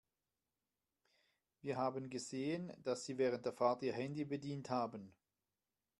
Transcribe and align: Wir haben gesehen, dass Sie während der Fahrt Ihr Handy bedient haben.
Wir 1.61 1.77
haben 1.77 2.09
gesehen, 2.09 2.73
dass 2.81 3.05
Sie 3.05 3.19
während 3.19 3.45
der 3.45 3.53
Fahrt 3.53 3.83
Ihr 3.83 3.93
Handy 3.93 4.25
bedient 4.25 4.71
haben. 4.71 5.13